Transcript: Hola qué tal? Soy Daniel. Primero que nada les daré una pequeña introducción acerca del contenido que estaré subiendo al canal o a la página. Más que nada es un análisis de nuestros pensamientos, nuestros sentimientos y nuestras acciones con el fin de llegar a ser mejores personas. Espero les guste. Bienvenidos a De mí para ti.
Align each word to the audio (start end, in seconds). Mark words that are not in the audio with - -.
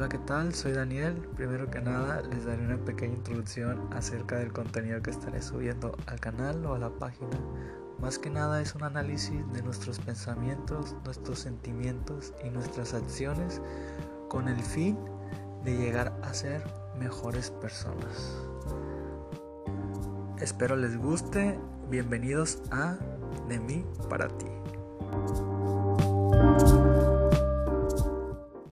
Hola 0.00 0.08
qué 0.08 0.16
tal? 0.16 0.54
Soy 0.54 0.72
Daniel. 0.72 1.12
Primero 1.36 1.70
que 1.70 1.78
nada 1.82 2.22
les 2.22 2.46
daré 2.46 2.64
una 2.64 2.78
pequeña 2.78 3.16
introducción 3.16 3.86
acerca 3.92 4.38
del 4.38 4.50
contenido 4.50 5.02
que 5.02 5.10
estaré 5.10 5.42
subiendo 5.42 5.94
al 6.06 6.18
canal 6.18 6.64
o 6.64 6.72
a 6.72 6.78
la 6.78 6.88
página. 6.88 7.36
Más 8.00 8.18
que 8.18 8.30
nada 8.30 8.62
es 8.62 8.74
un 8.74 8.82
análisis 8.82 9.46
de 9.52 9.60
nuestros 9.60 9.98
pensamientos, 9.98 10.96
nuestros 11.04 11.40
sentimientos 11.40 12.32
y 12.42 12.48
nuestras 12.48 12.94
acciones 12.94 13.60
con 14.30 14.48
el 14.48 14.62
fin 14.62 14.96
de 15.64 15.76
llegar 15.76 16.18
a 16.22 16.32
ser 16.32 16.64
mejores 16.98 17.50
personas. 17.50 18.40
Espero 20.38 20.76
les 20.76 20.96
guste. 20.96 21.60
Bienvenidos 21.90 22.62
a 22.70 22.96
De 23.50 23.60
mí 23.60 23.84
para 24.08 24.28
ti. 24.28 24.46